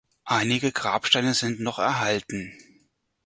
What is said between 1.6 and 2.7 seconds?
erhalten.